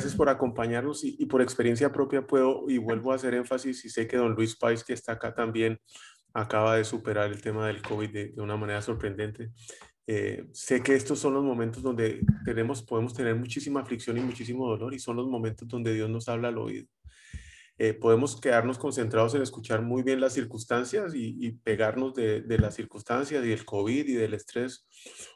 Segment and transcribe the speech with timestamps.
[0.00, 4.06] Gracias por acompañarnos y, por experiencia propia puedo y vuelvo a hacer énfasis y sé
[4.06, 5.78] que don Luis Pais, que está acá también,
[6.32, 9.50] acaba de superar el tema del COVID de, una manera sorprendente.
[10.06, 14.66] Eh, sé que estos son los momentos donde tenemos, podemos tener muchísima aflicción y muchísimo
[14.66, 16.86] dolor y son los momentos donde Dios nos habla al oído.
[17.82, 23.42] Eh, podemos quedarnos concentrados en escuchar muy bien las circunstancias y, pegarnos de, las circunstancias
[23.42, 24.86] y del COVID y del estrés,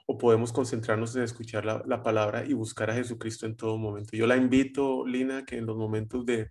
[0.04, 4.14] o podemos concentrarnos en escuchar la, palabra y buscar a Jesucristo en todo momento.
[4.14, 6.51] Yo la invito, Lina, que en los momentos de,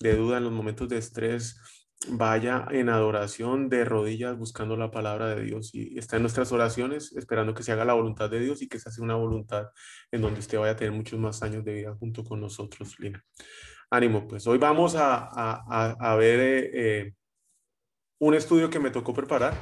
[0.00, 1.60] de duda, en los momentos de estrés,
[2.08, 7.12] vaya en adoración de rodillas buscando la palabra de Dios y está en nuestras oraciones
[7.16, 9.70] esperando que se haga la voluntad de Dios y que se haga una voluntad
[10.10, 13.24] en donde usted vaya a tener muchos más años de vida junto con nosotros, Lina.
[13.90, 17.14] Ánimo, pues hoy vamos a, ver eh, eh,
[18.18, 19.54] un estudio que me tocó preparar,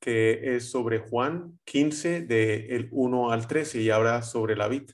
[0.00, 4.90] que es sobre Juan 15, del 1 al 13, y habla sobre la vid.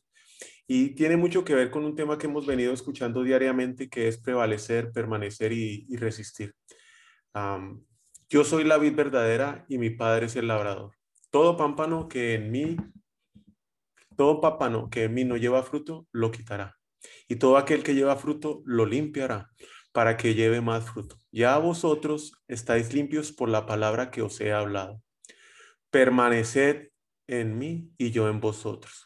[0.67, 4.19] Y tiene mucho que ver con un tema que hemos venido escuchando diariamente, que es
[4.19, 6.55] prevalecer, permanecer y, resistir.
[8.28, 10.92] yo soy la vid verdadera y mi padre es el labrador.
[11.31, 12.77] Todo pámpano que en mí,
[14.17, 16.77] todo pámpano que en mí no lleva fruto, lo quitará
[17.28, 19.51] y todo aquel que lleva fruto lo limpiará
[19.92, 21.17] para que lleve más fruto.
[21.33, 25.03] Ya vosotros estáis limpios por la palabra que os he hablado.
[25.91, 26.91] Permaneced
[27.27, 29.06] en mí y yo en vosotros.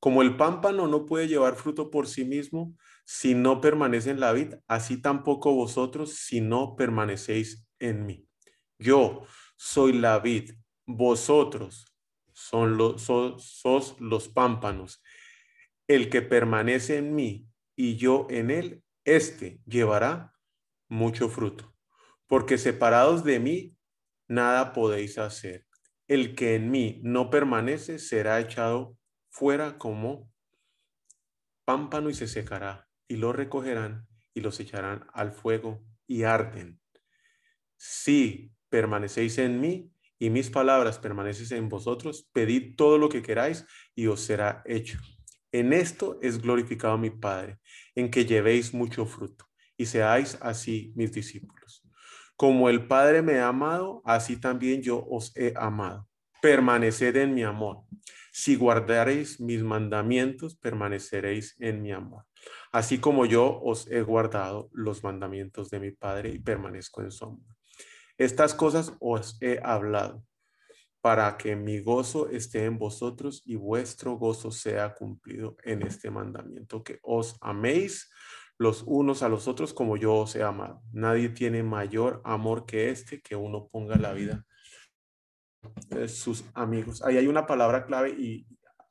[0.00, 4.32] Como el pámpano no puede llevar fruto por sí mismo si no permanece en la
[4.32, 8.26] vid, así tampoco vosotros si no permanecéis en mí.
[8.78, 9.26] Yo
[9.56, 10.52] soy la vid,
[10.86, 11.86] vosotros
[12.32, 15.02] son los, sos los pámpanos.
[15.86, 20.34] El que permanece en mí y yo en él, éste llevará
[20.88, 21.74] mucho fruto.
[22.26, 23.76] Porque separados de mí,
[24.28, 25.66] nada podéis hacer.
[26.08, 28.96] El que en mí no permanece será echado
[29.30, 30.30] fuera como
[31.64, 36.80] pámpano y se secará, y lo recogerán y los echarán al fuego y arden.
[37.76, 43.64] Si permanecéis en mí y mis palabras permanecen en vosotros, pedid todo lo que queráis
[43.94, 44.98] y os será hecho.
[45.52, 47.58] En esto es glorificado mi Padre,
[47.94, 51.82] en que llevéis mucho fruto y seáis así mis discípulos.
[52.36, 56.08] Como el Padre me ha amado, así también yo os he amado.
[56.40, 57.84] Permaneced en mi amor.
[58.32, 62.24] Si guardaréis mis mandamientos, permaneceréis en mi amor.
[62.72, 67.24] Así como yo os he guardado los mandamientos de mi Padre y permanezco en su
[67.24, 67.56] amor.
[68.16, 70.24] Estas cosas os he hablado
[71.00, 76.84] para que mi gozo esté en vosotros y vuestro gozo sea cumplido en este mandamiento,
[76.84, 78.10] que os améis
[78.58, 80.82] los unos a los otros como yo os he amado.
[80.92, 84.44] Nadie tiene mayor amor que este, que uno ponga la vida
[85.88, 87.02] de sus amigos.
[87.02, 88.46] Ahí hay una palabra clave y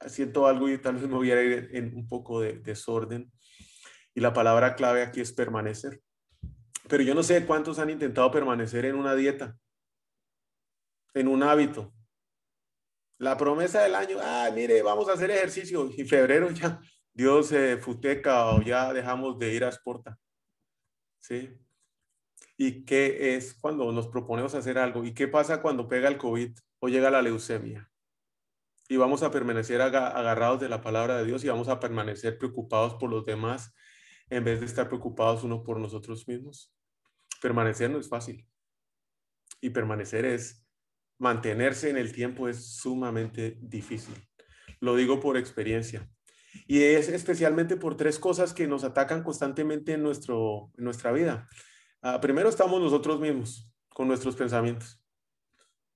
[0.08, 3.32] siento algo y tal vez me voy a ir en un poco de desorden.
[4.14, 6.02] Y la palabra clave aquí es permanecer.
[6.88, 9.58] Pero yo no sé cuántos han intentado permanecer en una dieta,
[11.14, 11.94] en un hábito,
[13.20, 15.90] la promesa del año, ah, mire, vamos a hacer ejercicio.
[15.96, 16.80] Y febrero ya,
[17.14, 20.18] Dios se futeca o ya dejamos de ir a Sporta.
[21.20, 21.50] ¿Sí?
[22.62, 25.06] ¿Y qué es cuando nos proponemos hacer algo?
[25.06, 27.90] ¿Y qué pasa cuando pega el COVID o llega la leucemia?
[28.90, 32.96] Y vamos a permanecer agarrados de la palabra de Dios y vamos a permanecer preocupados
[32.96, 33.74] por los demás
[34.30, 36.76] en vez de estar preocupados uno por nosotros mismos.
[37.42, 38.46] Permanecer no es fácil.
[39.62, 40.68] Y permanecer es
[41.18, 44.16] mantenerse en el tiempo es sumamente difícil.
[44.82, 46.12] Lo digo por experiencia.
[46.68, 51.48] Y es especialmente por tres cosas que nos atacan constantemente en, nuestro, en nuestra vida.
[52.02, 55.04] Ah, primero estamos nosotros mismos con nuestros pensamientos.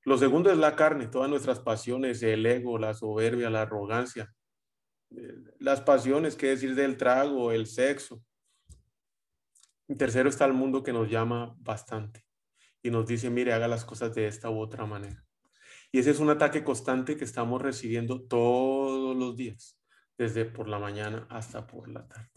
[0.04, 4.34] Lo segundo es la carne, todas nuestras pasiones, el ego, la soberbia, la arrogancia.
[5.12, 8.22] Eh, las pasiones, qué decir del trago, el sexo.
[9.88, 12.26] Y tercero está el mundo que nos llama bastante
[12.82, 15.24] y nos dice, mire, haga las cosas de esta u otra manera.
[15.92, 19.80] Y ese es un ataque constante que estamos recibiendo todos los días,
[20.18, 22.33] desde por la mañana hasta por la tarde.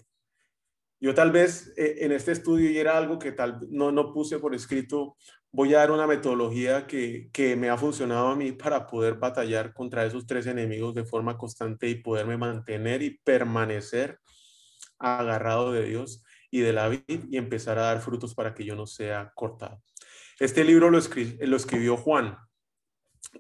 [1.00, 4.38] Yo tal vez eh, en este estudio, y era algo que tal no, no puse
[4.38, 5.16] por escrito,
[5.52, 9.72] voy a dar una metodología que, que me ha funcionado a mí para poder batallar
[9.72, 14.18] contra esos tres enemigos de forma constante y poderme mantener y permanecer
[14.98, 18.74] agarrado de Dios y de la vida y empezar a dar frutos para que yo
[18.74, 19.82] no sea cortado.
[20.38, 22.36] Este libro lo, lo escribió Juan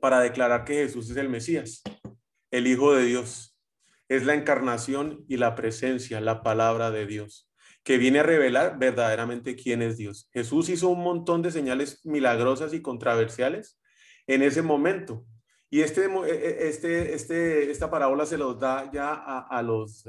[0.00, 1.82] para declarar que Jesús es el Mesías,
[2.50, 3.52] el Hijo de Dios.
[4.08, 7.45] Es la encarnación y la presencia, la palabra de Dios,
[7.86, 10.28] que viene a revelar verdaderamente quién es Dios.
[10.32, 13.78] Jesús hizo un montón de señales milagrosas y controversiales
[14.26, 15.24] en ese momento.
[15.70, 20.04] Y este, e, e, este, este, esta parábola se los da ya a, a los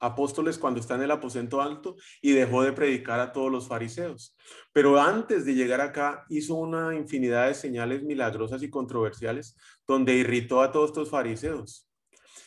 [0.00, 4.36] apóstoles cuando está en el aposento alto y dejó de predicar a todos los fariseos.
[4.72, 10.60] Pero antes de llegar acá hizo una infinidad de señales milagrosas y controversiales donde irritó
[10.60, 11.88] a todos estos fariseos.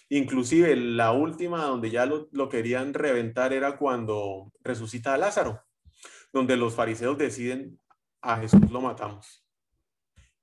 [0.09, 5.61] Inclusive la última donde ya lo, querían reventar era cuando resucita a Lázaro,
[6.31, 7.79] donde los fariseos deciden
[8.21, 9.43] a Jesús lo matamos.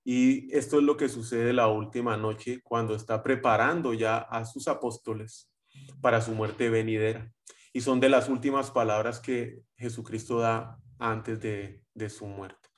[0.05, 4.67] Y esto es lo que sucede la última noche cuando está preparando ya a sus
[4.67, 5.49] apóstoles
[6.01, 7.33] para su muerte venidera.
[7.73, 11.81] Y son de las últimas palabras que Jesucristo da antes de,
[12.11, 12.69] su muerte.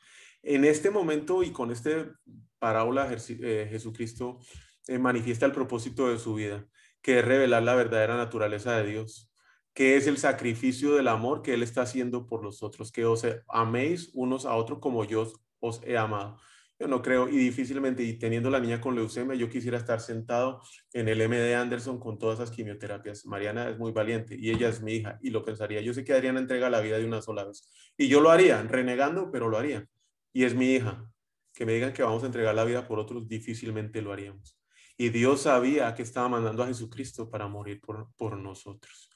[0.43, 2.11] En este momento y con este
[2.59, 4.39] parábola, eh, Jesucristo
[4.87, 6.67] eh, manifiesta el propósito de su vida,
[7.05, 9.31] que es revelar la verdadera naturaleza de Dios,
[9.75, 13.27] que es el sacrificio del amor que Él está haciendo por los otros, que os
[13.47, 15.31] améis unos a otros como yo
[15.61, 16.39] os he amado.
[16.79, 20.63] Yo no creo, y difícilmente, y teniendo la niña con leucemia, yo quisiera estar sentado
[20.95, 23.27] en el MD Anderson con todas esas quimioterapias.
[23.27, 25.83] Mariana es muy valiente y ella es mi hija, y lo pensaría.
[25.83, 27.69] Yo sé que Adriana entrega la vida de una sola vez,
[27.99, 29.87] y yo lo haría, renegando, pero lo haría.
[30.33, 31.07] Y es mi hija.
[31.53, 34.59] Que me digan que vamos a entregar la vida por otros, difícilmente lo haríamos.
[34.97, 39.11] Y Dios sabía que estaba mandando a Jesucristo para morir por, por nosotros.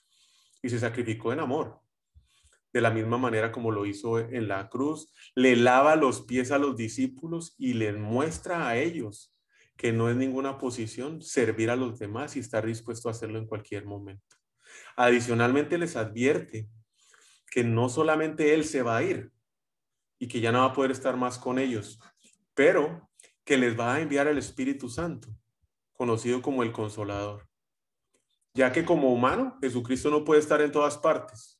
[0.62, 1.80] Y se sacrificó en amor
[2.72, 6.58] de la misma manera como lo hizo en la cruz, le lava los pies a
[6.58, 9.34] los discípulos y les muestra a ellos
[9.76, 13.46] que no es ninguna posición servir a los demás y estar dispuesto a hacerlo en
[13.46, 14.36] cualquier momento.
[14.96, 16.68] Adicionalmente les advierte
[17.50, 19.30] que no solamente Él se va a ir
[20.18, 22.00] y que ya no va a poder estar más con ellos,
[22.54, 23.08] pero
[23.44, 25.28] que les va a enviar el Espíritu Santo,
[25.98, 27.46] conocido como el Consolador.
[28.54, 31.58] Ya que como humano, Jesucristo no puede estar en todas partes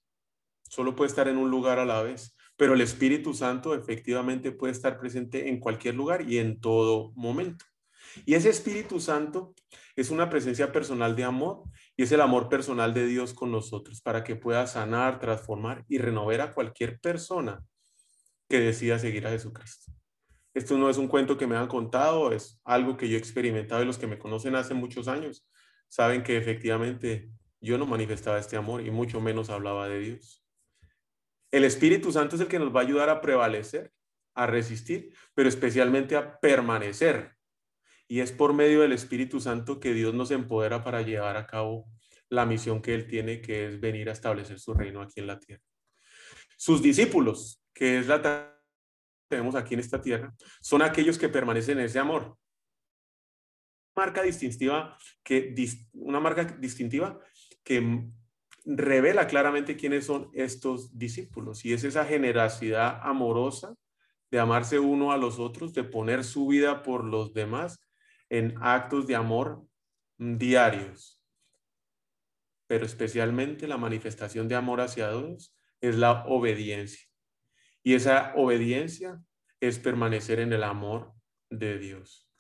[0.69, 4.73] solo puede estar en un lugar a la vez, pero el Espíritu Santo efectivamente puede
[4.73, 7.65] estar presente en cualquier lugar y en todo momento.
[8.25, 9.55] Y ese Espíritu Santo
[9.97, 11.65] es una presencia personal de amor
[11.97, 15.99] y es el amor personal de Dios con nosotros para que pueda sanar, transformar y
[15.99, 17.63] renovar a cualquier persona
[18.49, 19.93] que decida seguir a Jesucristo.
[20.55, 23.83] Esto no es un cuento que me han contado, es algo que yo he experimentado
[23.83, 25.47] y los que me conocen hace muchos años
[25.89, 27.31] saben que efectivamente
[27.61, 30.45] yo no manifestaba este amor y mucho menos hablaba de Dios.
[31.51, 33.93] El Espíritu Santo es el que nos va a ayudar a prevalecer,
[34.35, 37.37] a resistir, pero especialmente a permanecer.
[38.07, 41.87] Y es por medio del Espíritu Santo que Dios nos empodera para llevar a cabo
[42.29, 45.41] la misión que Él tiene, que es venir a establecer su reino aquí en la
[45.41, 45.63] tierra.
[46.57, 48.58] Sus discípulos, que es la
[49.29, 52.37] tenemos aquí en esta tierra, son aquellos que permanecen en ese amor.
[53.95, 55.55] Marca distintiva que,
[55.93, 57.21] una marca distintiva
[57.63, 58.09] que
[58.65, 63.75] revela claramente quiénes son estos discípulos y es esa generosidad amorosa
[64.31, 67.81] de amarse uno a los otros, de poner su vida por los demás
[68.29, 69.65] en actos de amor
[70.19, 71.23] diarios.
[72.67, 77.08] Pero especialmente la manifestación de amor hacia Dios es la obediencia.
[77.89, 79.19] Y esa obediencia
[79.61, 81.15] es permanecer en el amor
[81.49, 82.31] de Dios.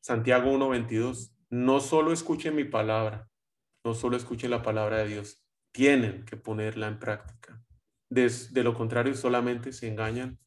[0.00, 3.28] Santiago 1:22, no solo escuchen mi palabra,
[3.84, 7.62] no solo escuchen la palabra de Dios, tienen que ponerla en práctica.
[8.08, 8.30] De,
[8.62, 10.38] lo contrario, solamente se engañan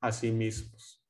[0.00, 1.06] a sí mismos.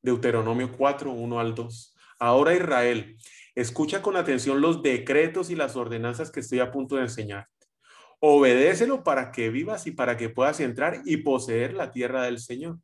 [0.00, 1.96] Deuteronomio 4, 1 al 2.
[2.20, 3.16] Ahora Israel,
[3.56, 7.63] escucha con atención los decretos y las ordenanzas que estoy a punto de enseñarte.
[8.26, 12.78] Obedécelo para que vivas y para que puedas entrar y poseer la tierra del Señor,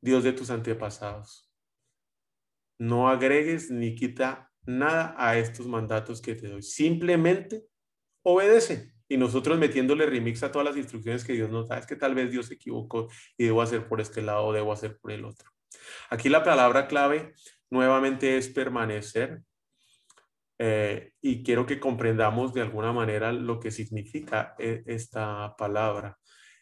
[0.00, 1.48] Dios de tus antepasados.
[2.76, 6.62] No agregues ni quita nada a estos mandatos que te doy.
[6.62, 7.66] Simplemente
[8.24, 8.92] obedece.
[9.08, 12.16] Y nosotros metiéndole remix a todas las instrucciones que Dios nos da, es que tal
[12.16, 13.06] vez Dios se equivocó
[13.38, 15.48] y debo hacer por este lado debo hacer por el otro.
[16.08, 17.32] Aquí la palabra clave
[17.70, 19.40] nuevamente es permanecer.
[20.62, 26.18] Eh, y quiero que comprendamos de alguna manera lo que significa eh, esta palabra.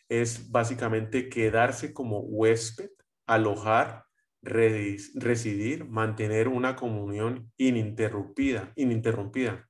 [0.08, 2.90] Es básicamente quedarse como huésped,
[3.26, 4.04] alojar,
[4.40, 9.68] residir, mantener una comunión ininterrumpida, ininterrumpida.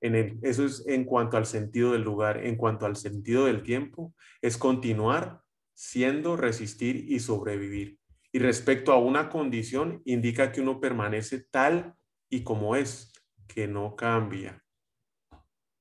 [0.00, 4.14] En eso es en cuanto al sentido del lugar, en cuanto al sentido del tiempo,
[4.40, 5.42] es continuar
[5.74, 7.98] siendo, resistir y sobrevivir.
[8.32, 11.96] Y respecto a una condición, indica que uno permanece tal
[12.30, 13.12] y como es,
[13.46, 14.64] que no cambia.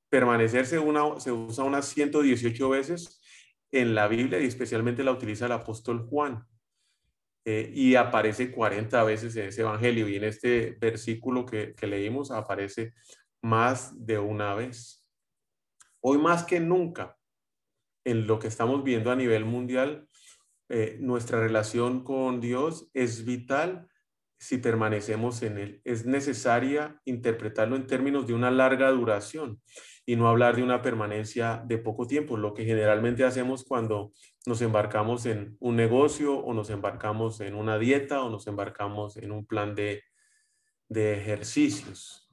[0.09, 0.79] Permanecer se,
[1.19, 3.21] se usa unas 118 veces
[3.71, 6.43] en la Biblia y especialmente la utiliza el apóstol Juan.
[7.45, 12.31] Eh, y aparece 40 veces en ese evangelio y en este versículo que, que leímos
[12.31, 12.93] aparece
[13.41, 15.05] más de una vez.
[16.01, 17.17] Hoy más que nunca,
[18.03, 20.07] en lo que estamos viendo a nivel mundial,
[20.69, 23.87] eh, nuestra relación con Dios es vital
[24.39, 25.81] si permanecemos en Él.
[25.83, 29.61] Es necesaria interpretarlo en términos de una larga duración
[30.05, 34.13] y no hablar de una permanencia de poco tiempo, lo que generalmente hacemos cuando
[34.45, 39.31] nos embarcamos en un negocio o nos embarcamos en una dieta o nos embarcamos en
[39.31, 40.03] un plan de,
[40.87, 42.31] de ejercicios.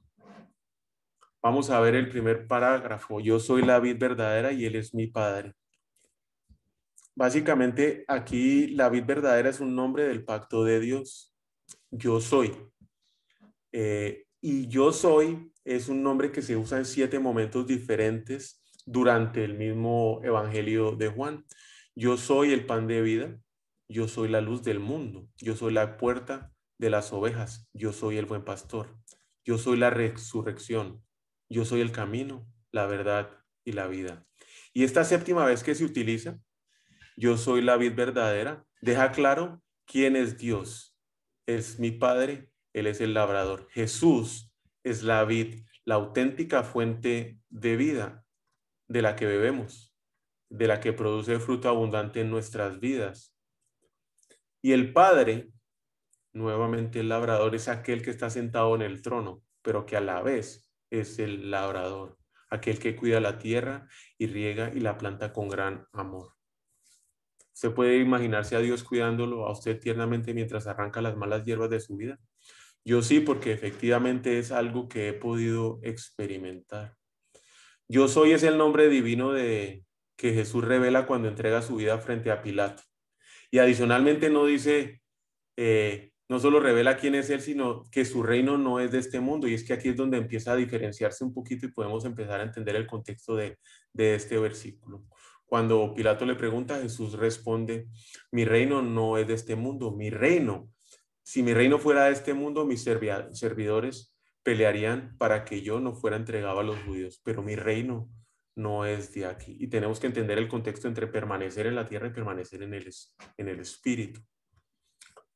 [1.41, 3.19] Vamos a ver el primer parágrafo.
[3.19, 5.53] Yo soy la vid verdadera y Él es mi Padre.
[7.15, 11.26] Básicamente aquí la vid verdadera es un nombre del pacto de Dios.
[11.91, 12.55] Yo soy.
[13.71, 19.43] Eh, y yo soy es un nombre que se usa en siete momentos diferentes durante
[19.43, 21.45] el mismo Evangelio de Juan.
[21.93, 23.37] Yo soy el pan de vida.
[23.89, 25.27] Yo soy la luz del mundo.
[25.37, 27.67] Yo soy la puerta de las ovejas.
[27.73, 28.95] Yo soy el buen pastor.
[29.43, 31.03] Yo soy la resurrección.
[31.49, 33.29] Yo soy el camino, la verdad
[33.65, 34.25] y la vida.
[34.73, 36.39] Y esta séptima vez que se utiliza,
[37.17, 40.86] yo soy la vid verdadera, deja claro quién es Dios.
[41.47, 43.67] Es mi Padre, Él es el labrador.
[43.71, 48.25] Jesús es la vid, la auténtica fuente de vida
[48.87, 49.95] de la que bebemos,
[50.49, 53.33] de la que produce fruto abundante en nuestras vidas.
[54.61, 55.49] Y el Padre,
[56.33, 60.21] nuevamente el labrador, es aquel que está sentado en el trono, pero que a la
[60.21, 62.17] vez es el labrador,
[62.49, 63.87] aquel que cuida la tierra
[64.17, 66.36] y riega y la planta con gran amor.
[67.57, 71.79] ¿Se puede imaginarse a Dios cuidándolo a usted tiernamente mientras arranca las malas hierbas de
[71.79, 72.19] su vida?
[72.85, 76.93] Yo sí, porque efectivamente es algo que he podido experimentar.
[77.87, 79.83] Yo soy es el nombre divino de
[80.15, 82.83] que Jesús revela cuando entrega su vida frente a Pilato.
[83.49, 85.01] Y adicionalmente no dice,
[85.55, 89.19] eh, no solo revela quién es Él, sino que su reino no es de este
[89.19, 89.47] mundo.
[89.47, 92.43] Y es que aquí es donde empieza a diferenciarse un poquito y podemos empezar a
[92.43, 93.57] entender el contexto de,
[93.95, 95.05] este versículo.
[95.47, 97.87] Cuando Pilato le pregunta, Jesús responde,
[98.31, 100.69] mi reino no es de este mundo, mi reino,
[101.23, 104.13] si mi reino fuera de este mundo, mis servidores
[104.43, 108.09] pelearían para que yo no fuera entregado a los judíos, pero mi reino
[108.55, 109.57] no es de aquí.
[109.59, 112.89] Y tenemos que entender el contexto entre permanecer en la tierra y permanecer en el,
[113.37, 114.21] en el espíritu.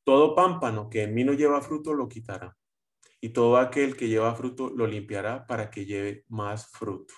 [0.04, 2.56] Todo pámpano que en mí no lleva fruto lo quitará,
[3.20, 7.14] y todo aquel que lleva fruto lo limpiará para que lleve más fruto.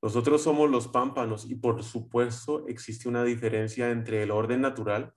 [0.00, 5.14] Nosotros somos los pámpanos y por supuesto existe una diferencia entre el orden natural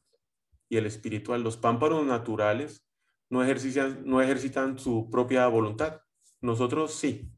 [0.70, 1.44] y el espiritual.
[1.44, 2.88] Los pámpanos naturales
[3.30, 6.02] no ejercitan, no ejercitan su propia voluntad.
[6.42, 7.32] Nosotros sí.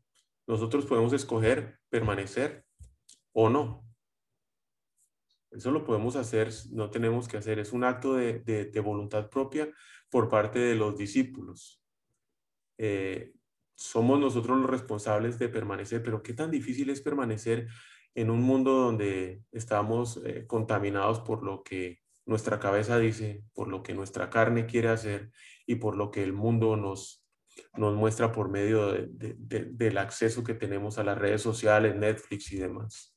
[0.48, 2.66] Nosotros podemos escoger permanecer
[3.34, 3.84] o no.
[5.52, 9.72] Eso lo podemos hacer, no tenemos que hacer, es un acto de, voluntad propia
[10.10, 11.80] por parte de los discípulos.
[12.80, 13.34] Eh,
[13.76, 17.68] somos nosotros los responsables de permanecer, pero qué tan difícil es permanecer
[18.16, 23.84] en un mundo donde estamos eh, contaminados por lo que nuestra cabeza dice, por lo
[23.84, 25.32] que nuestra carne quiere hacer
[25.66, 27.26] y por lo que el mundo nos,
[27.76, 33.16] nos muestra por medio del acceso que tenemos a las redes sociales, Netflix y demás.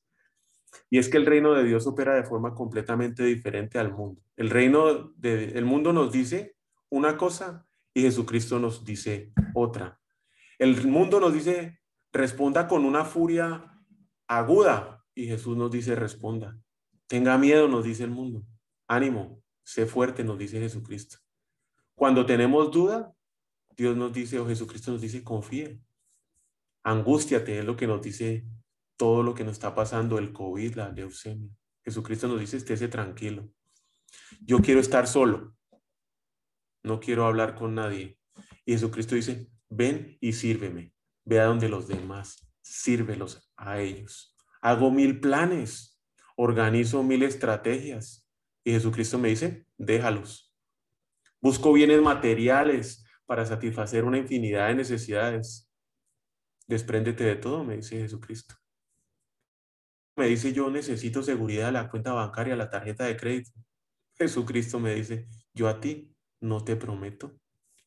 [0.90, 4.20] Y es que el reino de Dios opera de forma completamente diferente al mundo.
[4.36, 6.56] El reino del mundo nos dice
[6.88, 9.98] una cosa y Jesucristo nos dice otra.
[10.58, 11.80] El mundo nos dice,
[12.12, 13.72] responda con una furia
[14.26, 16.58] aguda y Jesús nos dice, responda.
[17.06, 18.44] Tenga miedo, nos dice el mundo.
[18.88, 21.18] Ánimo, sé fuerte, nos dice Jesucristo.
[21.94, 23.12] Cuando tenemos duda,
[23.76, 25.80] Dios nos dice, o Jesucristo nos dice, confíe.
[26.82, 28.46] Angústiate, es lo que nos dice
[28.96, 31.50] todo lo que nos está pasando, el COVID, la leucemia.
[31.84, 33.48] Jesucristo nos dice, estése tranquilo.
[34.40, 35.54] Yo quiero estar solo.
[36.82, 38.18] No quiero hablar con nadie.
[38.64, 40.92] Y Jesucristo dice, ven y sírveme.
[41.24, 42.48] Ve a donde los demás.
[42.62, 44.36] Sírvelos a ellos.
[44.60, 46.00] Hago mil planes.
[46.36, 48.28] Organizo mil estrategias.
[48.64, 50.54] Y Jesucristo me dice, déjalos.
[51.40, 55.70] Busco bienes materiales para satisfacer una infinidad de necesidades.
[56.66, 58.56] Despréndete de todo, me dice Jesucristo
[60.16, 63.52] me dice, yo necesito seguridad de la cuenta bancaria, la tarjeta de crédito.
[64.14, 67.38] Jesucristo me dice, yo a ti no te prometo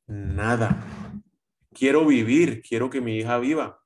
[0.06, 0.99] nada.
[1.80, 3.82] Quiero vivir, quiero que mi hija viva.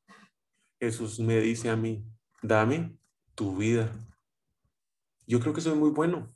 [0.80, 2.04] Jesús me dice a mí,
[2.42, 2.98] dame
[3.36, 3.94] tu vida.
[5.28, 6.36] Yo creo que es muy bueno.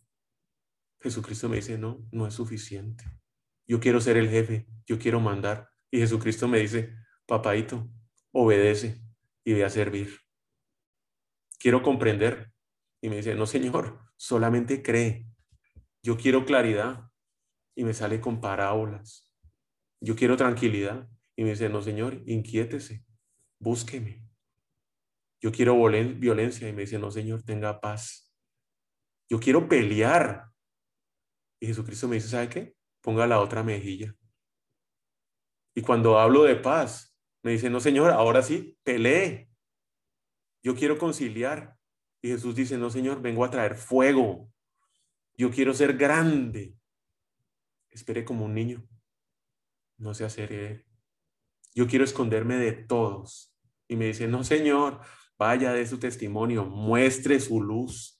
[1.02, 3.04] Jesucristo me dice, no, no es suficiente.
[3.66, 5.70] Yo quiero ser el jefe, yo quiero mandar.
[5.90, 6.96] Y Jesucristo me dice,
[7.26, 7.90] papaito,
[8.32, 9.02] obedece
[9.44, 10.16] y ve a servir.
[11.58, 12.52] Quiero comprender.
[13.02, 15.26] Y me dice, no, Señor, solamente cree.
[16.04, 17.10] Yo quiero claridad.
[17.76, 19.32] Y me sale con parábolas.
[20.00, 21.08] Yo quiero tranquilidad.
[21.38, 23.06] Y me dice, no, Señor, inquiétese,
[23.60, 24.28] búsqueme.
[25.40, 25.80] Yo quiero
[26.16, 26.68] violencia.
[26.68, 28.34] Y me dice, no, Señor, tenga paz.
[29.30, 30.48] Yo quiero pelear.
[31.60, 32.76] Y Jesucristo me dice, ¿sabe qué?
[33.02, 34.16] Ponga la otra mejilla.
[35.76, 39.48] Y cuando hablo de paz, me dice, no, Señor, ahora sí, pelee.
[40.64, 41.78] Yo quiero conciliar.
[42.20, 44.52] Y Jesús dice, no, Señor, vengo a traer fuego.
[45.36, 46.74] Yo quiero ser grande.
[47.90, 48.88] Espere como un niño.
[49.98, 50.87] No se hacer
[51.78, 53.56] Yo quiero esconderme de todos.
[53.88, 55.00] Y me dice, no, Señor,
[55.38, 58.20] vaya de su testimonio, muestre su luz.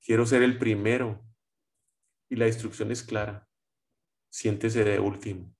[0.00, 1.22] Quiero ser el primero.
[2.30, 3.46] Y la instrucción es clara.
[4.30, 5.54] Siéntese de último.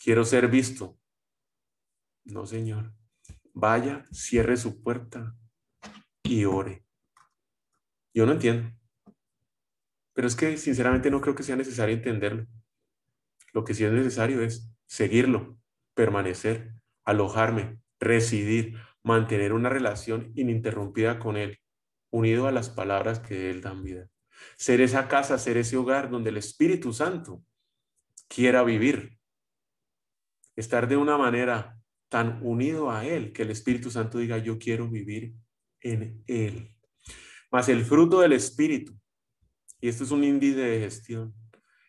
[0.00, 0.96] Quiero ser visto.
[2.22, 2.94] No, Señor.
[3.52, 5.36] Vaya, cierre su puerta
[6.22, 6.86] y ore.
[8.14, 8.70] Yo no entiendo.
[10.12, 12.46] Pero es que sinceramente no creo que sea necesario entenderlo.
[13.52, 15.58] Lo que sí es necesario es seguirlo,
[15.94, 16.74] permanecer,
[17.04, 21.58] alojarme, residir, mantener una relación ininterrumpida con Él,
[22.10, 24.08] unido a las palabras que Él dan vida.
[24.56, 27.42] Ser esa casa, ser ese hogar donde el Espíritu Santo
[28.28, 29.18] quiera vivir.
[30.56, 34.88] Estar de una manera tan unido a Él que el Espíritu Santo diga, yo quiero
[34.88, 35.34] vivir
[35.80, 36.74] en Él.
[37.50, 38.98] Más el fruto del Espíritu,
[39.80, 41.34] y esto es un índice de gestión,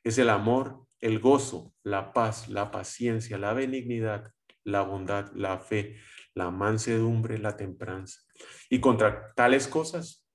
[0.03, 4.33] es el amor, el gozo, la paz, la paciencia, la benignidad,
[4.63, 5.97] la bondad, la fe,
[6.33, 8.21] la mansedumbre, la templanza.
[8.71, 10.25] Y contra tales cosas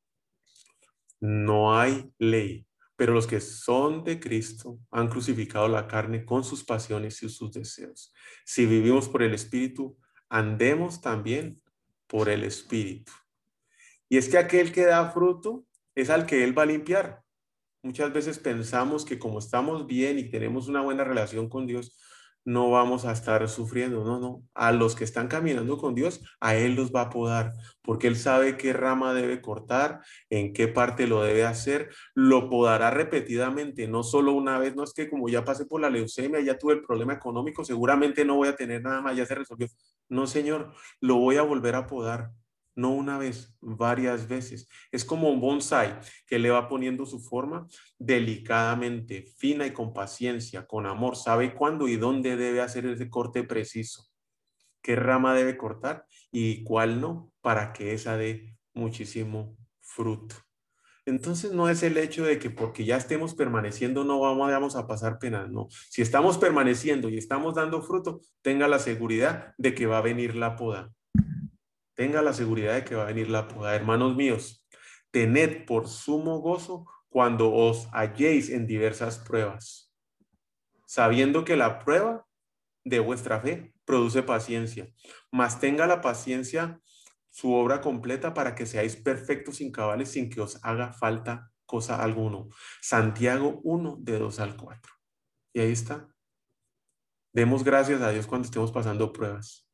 [1.19, 6.63] no hay ley, pero los que son de Cristo han crucificado la carne con sus
[6.63, 8.15] pasiones y sus deseos.
[8.45, 11.61] Si vivimos por el Espíritu, andemos también
[12.07, 13.11] por el Espíritu.
[14.09, 15.67] Y es que aquel que da fruto
[15.97, 17.25] es al que Él va a limpiar.
[17.83, 21.97] Muchas veces pensamos que como estamos bien y tenemos una buena relación con Dios,
[22.45, 24.05] no vamos a estar sufriendo.
[24.05, 24.43] No, no.
[24.55, 28.17] A los que están caminando con Dios, a Él los va a podar, porque Él
[28.17, 31.91] sabe qué rama debe cortar, en qué parte lo debe hacer.
[32.15, 34.75] Lo podará repetidamente, no solo una vez.
[34.75, 38.25] No es que como ya pasé por la leucemia, ya tuve el problema económico, seguramente
[38.25, 39.69] no voy a tener nada más, ya se resolvió.
[40.09, 42.31] No, Señor, lo voy a volver a podar
[42.81, 44.69] no una vez, varias veces.
[44.91, 47.67] Es como un bonsai que le va poniendo su forma
[47.99, 51.17] delicadamente, fina y con paciencia, con amor.
[51.17, 54.09] Sabe cuándo y dónde debe hacer ese corte preciso,
[54.83, 60.37] qué rama debe cortar y cuál no, para que esa dé muchísimo fruto.
[61.07, 64.87] Entonces no es el hecho de que porque ya estemos permaneciendo no vamos, vamos a
[64.87, 65.69] pasar pena, no.
[65.89, 70.37] Si estamos permaneciendo y estamos dando fruto, tenga la seguridad de que va a venir
[70.37, 70.93] la poda
[72.01, 73.75] tenga la seguridad de que va a venir la poda.
[73.75, 74.67] Hermanos míos,
[75.11, 79.93] tened por sumo gozo cuando os halléis en diversas pruebas,
[80.87, 82.27] sabiendo que la prueba
[82.85, 84.91] de vuestra fe produce paciencia,
[85.31, 86.81] mas tenga la paciencia
[87.29, 92.03] su obra completa para que seáis perfectos sin cabales, sin que os haga falta cosa
[92.03, 92.49] alguno.
[92.81, 94.93] Santiago 1, de 2 al 4.
[95.53, 96.09] Y ahí está.
[97.35, 99.70] Demos gracias a Dios cuando estemos pasando pruebas.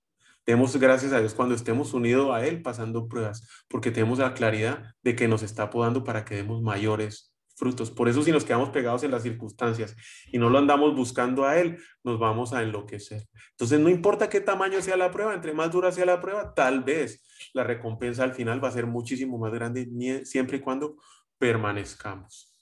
[0.46, 4.94] Demos gracias a Dios cuando estemos unidos a Él pasando pruebas, porque tenemos la claridad
[5.02, 7.90] de que nos está podando para que demos mayores frutos.
[7.90, 9.96] Por eso si nos quedamos pegados en las circunstancias
[10.30, 13.26] y no lo andamos buscando a Él, nos vamos a enloquecer.
[13.50, 16.84] Entonces no importa qué tamaño sea la prueba, entre más dura sea la prueba, tal
[16.84, 19.88] vez la recompensa al final va a ser muchísimo más grande
[20.24, 20.96] siempre y cuando
[21.38, 22.52] permanezcamos.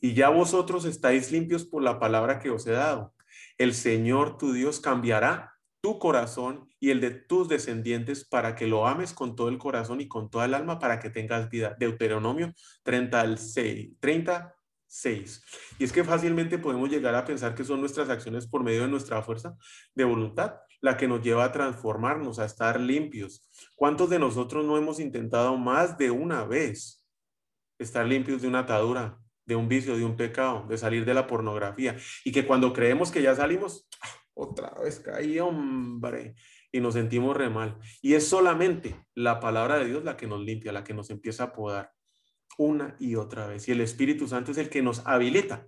[0.00, 3.14] Y ya vosotros estáis limpios por la palabra que os he dado.
[3.58, 8.86] El Señor tu Dios cambiará tu corazón y el de tus descendientes para que lo
[8.86, 11.76] ames con todo el corazón y con toda el alma para que tengas vida.
[11.78, 13.96] Deuteronomio 36.
[14.00, 15.44] 36.
[15.78, 18.88] Y es que fácilmente podemos llegar a pensar que son nuestras acciones por medio de
[18.88, 19.56] nuestra fuerza
[19.94, 23.48] de voluntad la que nos lleva a transformarnos, a estar limpios.
[23.76, 27.06] ¿Cuántos de nosotros no hemos intentado más de una vez
[27.78, 31.26] estar limpios de una atadura, de un vicio, de un pecado, de salir de la
[31.26, 31.96] pornografía?
[32.24, 33.86] Y que cuando creemos que ya salimos,
[34.34, 36.34] otra vez caí, hombre,
[36.72, 37.78] y nos sentimos re mal.
[38.00, 41.44] Y es solamente la palabra de Dios la que nos limpia, la que nos empieza
[41.44, 41.92] a podar
[42.58, 43.68] una y otra vez.
[43.68, 45.66] Y el Espíritu Santo es el que nos habilita,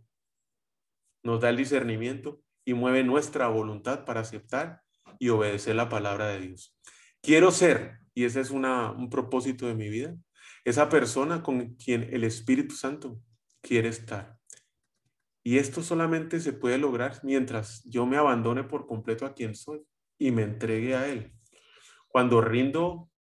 [1.23, 4.83] nos da el discernimiento y mueve nuestra voluntad para aceptar
[5.19, 6.77] y obedecer la palabra de Dios.
[7.21, 10.15] Quiero ser, y ese es un propósito de mi vida,
[10.65, 13.21] esa persona con quien el Espíritu Santo
[13.61, 14.37] quiere estar.
[15.43, 19.83] Y esto solamente se puede lograr mientras yo me abandone por completo a quien soy
[20.19, 21.35] y me entregue a Él.
[22.09, 23.11] Cuando rindo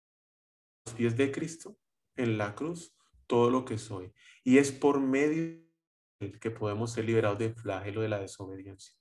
[0.86, 1.76] los pies de Cristo
[2.16, 2.94] en la cruz,
[3.26, 4.12] todo lo que soy.
[4.44, 5.60] Y es por medio
[6.20, 8.94] de que podemos ser liberados del flagelo de la desobediencia.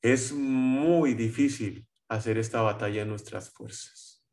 [0.00, 4.24] Es muy difícil hacer esta batalla en nuestras fuerzas.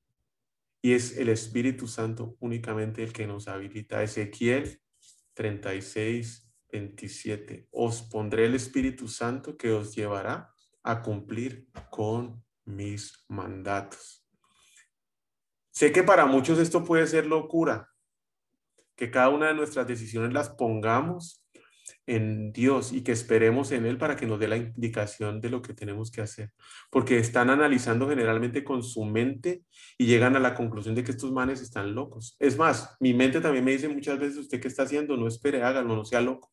[0.82, 4.02] Y es el Espíritu Santo únicamente el que nos habilita.
[4.02, 4.82] Ezequiel
[5.40, 7.70] 36, 27.
[7.72, 14.28] Os pondré el Espíritu Santo que os llevará a cumplir con mis mandatos.
[15.72, 17.90] Sé que para muchos esto puede ser locura,
[18.98, 21.42] que cada una de nuestras decisiones las pongamos
[22.06, 25.62] en Dios y que esperemos en Él para que nos dé la indicación de lo
[25.62, 26.52] que tenemos que hacer.
[26.90, 29.64] Porque están analizando generalmente con su mente
[29.98, 32.36] y llegan a la conclusión de que estos manes están locos.
[32.40, 35.18] Es más, mi mente también me dice muchas veces, ¿usted qué está haciendo?
[35.18, 36.52] No espere, hágalo, no sea loco.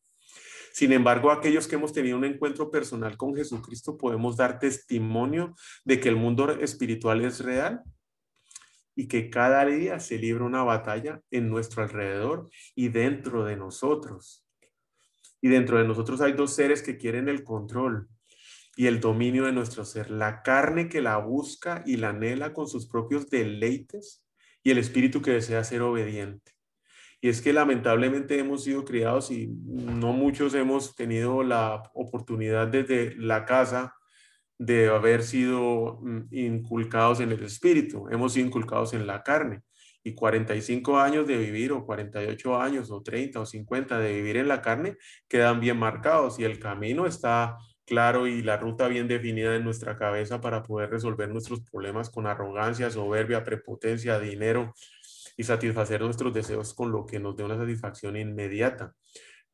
[0.73, 5.99] Sin embargo, aquellos que hemos tenido un encuentro personal con Jesucristo podemos dar testimonio de
[5.99, 7.81] que el mundo espiritual es real
[8.95, 14.46] y que cada día se libra una batalla en nuestro alrededor y dentro de nosotros.
[15.47, 18.09] Y dentro de nosotros hay dos seres que quieren el control
[18.75, 20.11] y el dominio de nuestro ser.
[20.11, 24.25] La carne que la busca y la anhela con sus propios deleites
[24.61, 26.51] y el espíritu que desea ser obediente.
[27.21, 33.15] Y es que lamentablemente hemos sido criados y no muchos hemos tenido la oportunidad desde
[33.15, 33.95] la casa
[34.59, 39.61] de haber sido mm, inculcados en el espíritu, hemos sido inculcados en la carne
[40.07, 44.47] y 45 años de vivir o 48 años o 30 o 50 de vivir en
[44.47, 44.95] la carne
[45.27, 49.97] quedan bien marcados y el camino está claro y la ruta bien definida en nuestra
[49.97, 54.73] cabeza para poder resolver nuestros problemas con arrogancia, soberbia, prepotencia, dinero
[55.35, 58.93] y satisfacer nuestros deseos con lo que nos dé una satisfacción inmediata.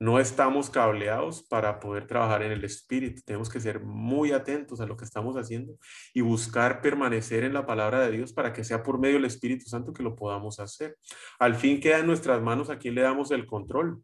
[0.04, 3.22] No estamos cableados para poder trabajar en el espíritu.
[3.26, 5.78] Tenemos que ser muy atentos a lo que estamos haciendo
[6.13, 9.70] y buscar permanecer en la palabra de Dios para que sea por medio del Espíritu
[9.70, 10.98] Santo que lo podamos hacer.
[11.39, 14.04] Al fin queda en nuestras manos a quién le damos el control.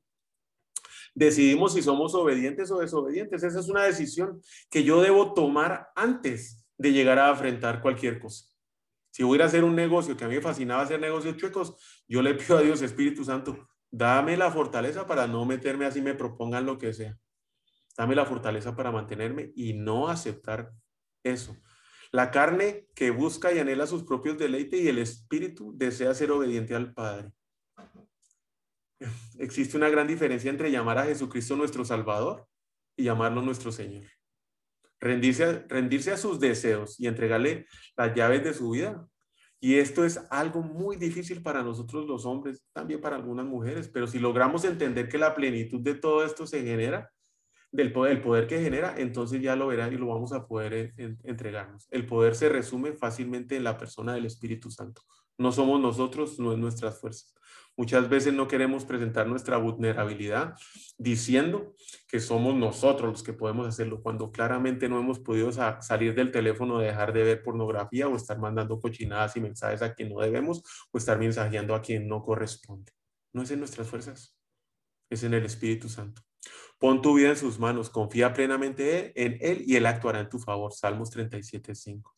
[1.13, 3.43] Decidimos si somos obedientes o desobedientes.
[3.43, 8.45] Esa es una decisión que yo debo tomar antes de llegar a enfrentar cualquier cosa.
[9.11, 11.75] Si voy a hacer un negocio, que a mí me fascinaba hacer negocios chuecos,
[12.07, 16.13] yo le pido a Dios, Espíritu Santo, Dame la fortaleza para no meterme así me
[16.13, 17.17] propongan lo que sea.
[17.97, 20.71] Dame la fortaleza para mantenerme y no aceptar
[21.23, 21.57] eso.
[22.11, 26.75] La carne que busca y anhela sus propios deleites y el espíritu desea ser obediente
[26.75, 27.31] al Padre.
[29.39, 32.47] Existe una gran diferencia entre llamar a Jesucristo nuestro Salvador
[32.95, 34.05] y llamarlo nuestro Señor.
[34.99, 39.07] Rendirse a sus deseos y entregarle las llaves de su vida
[39.59, 44.07] y esto es algo muy difícil para nosotros los hombres, también para algunas mujeres, pero
[44.07, 47.11] si logramos entender que la plenitud de todo esto se genera,
[47.71, 50.93] del poder, el poder que genera, entonces ya lo verán y lo vamos a poder
[51.23, 51.87] entregarnos.
[51.91, 55.03] El poder se resume fácilmente en la persona del Espíritu Santo.
[55.37, 57.35] No somos nosotros, no es nuestras fuerzas.
[57.79, 60.53] Muchas veces no queremos presentar nuestra vulnerabilidad
[60.97, 61.77] diciendo
[62.09, 66.79] que somos nosotros los que podemos hacerlo, cuando claramente no hemos podido salir del teléfono,
[66.79, 70.61] dejar de ver pornografía o estar mandando cochinadas y mensajes a quien no debemos
[70.91, 72.91] o estar mensajeando a quien no corresponde.
[73.31, 74.37] No es en nuestras fuerzas,
[75.09, 76.21] es en el Espíritu Santo.
[76.79, 80.37] Pon tu vida en sus manos, confía plenamente en Él y Él actuará en tu
[80.37, 80.73] favor.
[80.73, 82.13] Salmos 37, 5.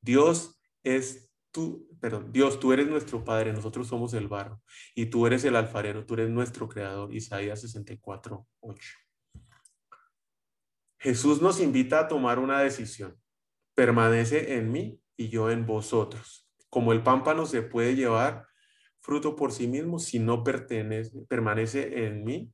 [0.00, 1.88] Dios es tú,
[2.32, 4.60] Dios, tú eres nuestro Padre, nosotros somos el barro,
[4.94, 7.14] y tú eres el alfarero, tú eres nuestro creador.
[7.14, 8.92] Isaías 64, 8.
[10.98, 13.16] Jesús nos invita a tomar una decisión.
[13.74, 16.46] Permanece en mí y yo en vosotros.
[16.68, 18.46] Como el pámpano se puede llevar
[19.00, 22.52] fruto por sí mismo si no pertenece, permanece en mí,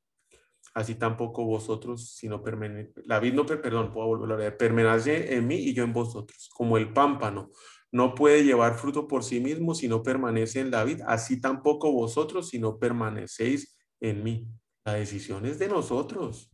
[0.75, 5.49] así tampoco vosotros, si no permanece, la vid no, perdón, puedo volver a permanece en
[5.49, 7.51] mí y yo en vosotros, como el pámpano
[7.93, 11.05] no puede llevar fruto por sí mismo si no permanece en la vida.
[11.07, 14.49] Así tampoco vosotros si no permanecéis en mí.
[14.85, 16.51] La decisión es de nosotros.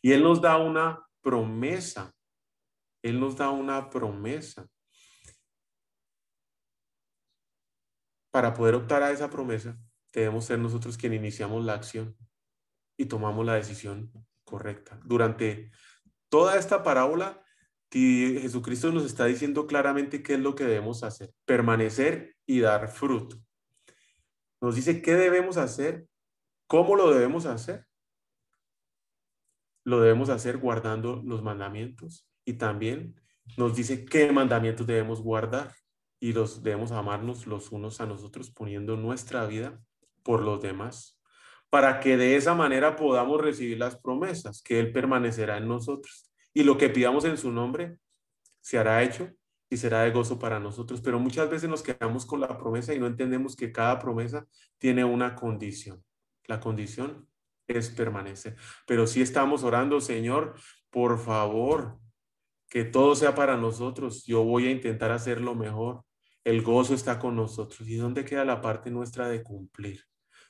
[0.00, 2.12] Y Él nos da una promesa.
[3.02, 4.66] Él nos da una promesa.
[8.32, 9.78] Para poder optar a esa promesa,
[10.10, 12.16] debemos ser nosotros quien iniciamos la acción
[12.96, 14.10] y tomamos la decisión
[14.44, 14.98] correcta.
[15.04, 15.70] Durante
[16.30, 17.44] toda esta parábola,
[17.92, 23.36] Jesucristo nos está diciendo claramente qué es lo que debemos hacer, permanecer y dar fruto.
[24.60, 26.06] Nos dice qué debemos hacer,
[26.66, 27.86] cómo lo debemos hacer.
[29.84, 33.20] lo debemos hacer guardando los mandamientos y también
[33.56, 35.74] nos dice qué mandamientos debemos guardar
[36.20, 39.82] y los debemos amarnos los unos a nosotros poniendo nuestra vida
[40.22, 41.20] por los demás
[41.72, 46.31] para que de esa manera podamos recibir las promesas, que Él permanecerá en nosotros.
[46.54, 47.98] Y lo que pidamos en su nombre
[48.60, 49.30] se hará hecho
[49.70, 51.00] y será de gozo para nosotros.
[51.00, 54.46] Pero muchas veces nos quedamos con la promesa y no entendemos que cada promesa
[54.78, 56.04] tiene una condición.
[56.46, 57.28] La condición
[57.66, 58.56] es permanecer.
[58.86, 60.54] Pero si estamos orando, Señor,
[60.90, 61.98] por favor,
[62.68, 64.24] que todo sea para nosotros.
[64.24, 66.04] Yo voy a intentar hacerlo mejor.
[66.42, 67.86] El gozo está con nosotros.
[67.88, 70.02] ¿Y dónde queda la parte nuestra de cumplir?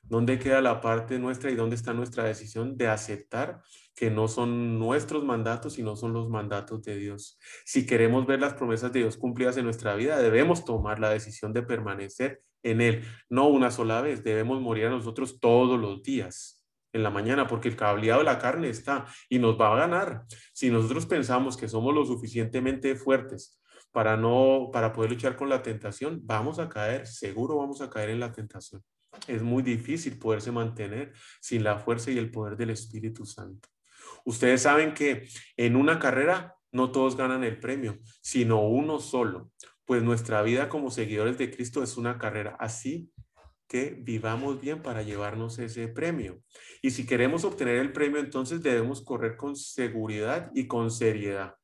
[0.02, 3.62] ¿Dónde queda la parte nuestra y dónde está nuestra decisión de aceptar
[3.94, 7.38] que no son nuestros mandatos, sino son los mandatos de Dios?
[7.64, 11.52] Si queremos ver las promesas de Dios cumplidas en nuestra vida, debemos tomar la decisión
[11.52, 16.64] de permanecer en Él, no una sola vez, debemos morir a nosotros todos los días
[16.92, 20.24] en la mañana, porque el cableado de la carne está y nos va a ganar.
[20.52, 23.60] Si nosotros pensamos que somos lo suficientemente fuertes
[23.90, 28.10] para no para poder luchar con la tentación, vamos a caer, seguro vamos a caer
[28.10, 28.82] en la tentación.
[29.26, 33.68] Es muy difícil poderse mantener sin la fuerza y el poder del Espíritu Santo.
[34.24, 39.50] Ustedes saben que en una carrera no todos ganan el premio, sino uno solo,
[39.84, 42.56] pues nuestra vida como seguidores de Cristo es una carrera.
[42.58, 43.10] Así
[43.68, 46.42] que vivamos bien para llevarnos ese premio.
[46.82, 51.56] Y si queremos obtener el premio, entonces debemos correr con seguridad y con seriedad.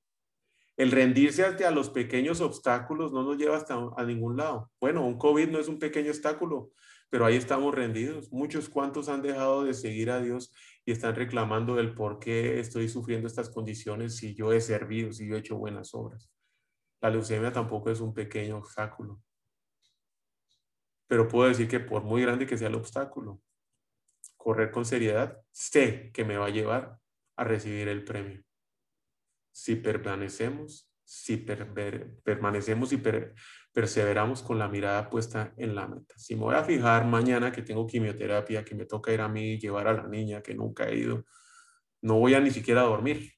[0.77, 4.71] El rendirse a los pequeños obstáculos no nos lleva hasta a ningún lado.
[4.81, 6.71] Bueno, un COVID no es un pequeño obstáculo,
[7.11, 8.31] pero ahí estamos rendidos.
[8.33, 10.53] Muchos cuantos han dejado de seguir a Dios
[10.85, 15.27] y están reclamando el por qué estoy sufriendo estas condiciones si yo he servido, si
[15.27, 16.31] yo he hecho buenas obras.
[17.01, 19.23] La leucemia tampoco es un pequeño obstáculo.
[21.07, 23.41] Pero puedo decir que por muy grande que sea el obstáculo,
[24.37, 26.99] correr con seriedad, sé que me va a llevar
[27.37, 28.43] a recibir el premio.
[29.53, 32.99] Si permanecemos, si permanecemos y
[33.79, 36.19] perseveramos con la mirada puesta en la meta.
[36.19, 39.57] Si me voy a fijar mañana que tengo quimioterapia, que me toca ir a mí,
[39.57, 41.25] llevar a la niña que nunca he ido,
[42.03, 43.35] no voy a ni siquiera dormir.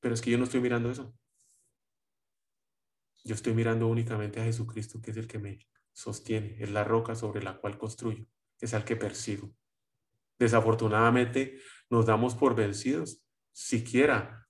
[0.00, 1.14] Pero es que yo no estoy mirando eso.
[3.24, 5.58] Yo estoy mirando únicamente a Jesucristo, que es el que me
[5.92, 8.24] sostiene, es la roca sobre la cual construyo,
[8.58, 9.52] es al que persigo.
[10.38, 11.58] Desafortunadamente
[11.90, 14.48] nos damos por vencidos, siquiera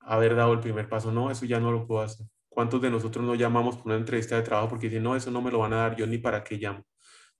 [0.00, 1.12] haber dado el primer paso.
[1.12, 2.26] No, eso ya no lo puedo hacer.
[2.54, 5.42] ¿Cuántos de nosotros nos llamamos por una entrevista de trabajo porque dicen, no, eso no
[5.42, 6.86] me lo van a dar, yo ni para qué llamo?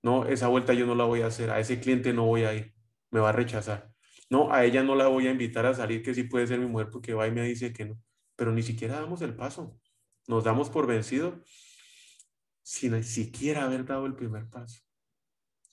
[0.02, 2.52] No, esa vuelta yo no la voy a hacer, a ese cliente no voy a
[2.52, 2.74] ir,
[3.12, 3.92] me va a rechazar.
[4.28, 6.66] No, a ella no la voy a invitar a salir, que sí puede ser mi
[6.66, 7.96] mujer porque va y me dice que no.
[8.34, 9.78] Pero ni siquiera damos el paso.
[10.26, 11.40] Nos damos por vencido
[12.64, 14.82] sin siquiera haber dado el primer paso.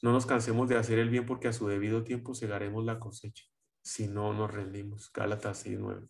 [0.04, 3.46] No nos cansemos de hacer el bien porque a su debido tiempo segaremos la cosecha.
[3.82, 5.12] Si no nos rendimos.
[5.12, 6.08] Gálatas 6.9.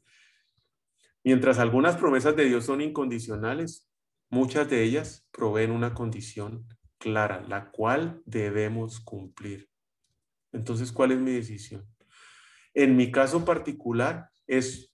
[1.23, 3.87] Mientras algunas promesas de Dios son incondicionales,
[4.29, 9.69] muchas de ellas proveen una condición clara, la cual debemos cumplir.
[10.51, 11.85] Entonces, ¿cuál es mi decisión?
[12.73, 14.93] En mi caso particular es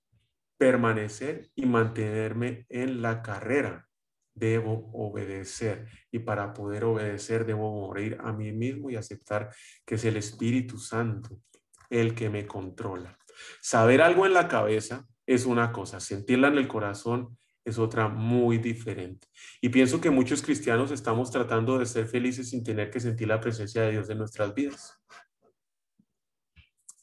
[0.57, 3.87] permanecer y mantenerme en la carrera.
[4.33, 9.49] Debo obedecer y para poder obedecer debo morir a mí mismo y aceptar
[9.85, 11.41] que es el Espíritu Santo
[11.89, 13.17] el que me controla.
[13.61, 17.37] Saber algo en la cabeza es una cosa, sentirla en el corazón
[17.67, 19.27] es otra muy diferente.
[19.59, 23.41] Y pienso que muchos cristianos estamos tratando de ser felices sin tener que sentir la
[23.41, 24.97] presencia de Dios en nuestras vidas.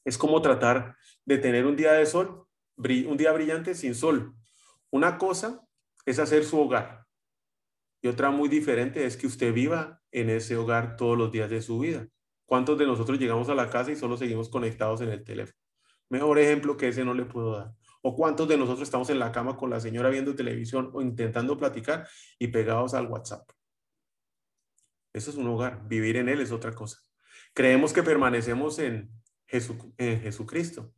[0.06, 4.34] Es como tratar de tener un día de sol, un día brillante sin sol.
[4.90, 5.60] Una cosa
[6.06, 7.04] es hacer su hogar
[8.04, 11.62] y otra muy diferente es que usted viva en ese hogar todos los días de
[11.62, 12.06] su vida.
[12.46, 15.58] ¿Cuántos de nosotros llegamos a la casa y solo seguimos conectados en el teléfono?
[16.10, 17.72] Mejor ejemplo que ese no le puedo dar.
[18.06, 21.56] ¿O cuántos de nosotros estamos en la cama con la señora viendo televisión o intentando
[21.56, 22.06] platicar
[22.38, 23.50] y pegados al WhatsApp?
[25.14, 25.88] Eso es un hogar.
[25.88, 26.98] Vivir en él es otra cosa.
[27.54, 29.10] Creemos que permanecemos en,
[29.46, 30.92] Jesucristo.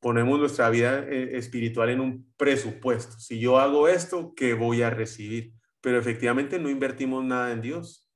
[0.00, 3.18] Ponemos nuestra vida eh, espiritual en un presupuesto.
[3.18, 5.52] Si yo hago esto, ¿qué voy a recibir?
[5.82, 8.10] Pero efectivamente no invertimos nada en Dios.